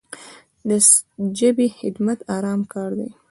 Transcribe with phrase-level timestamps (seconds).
[0.69, 0.71] د
[1.37, 3.09] ژبې خدمت ارام کار دی.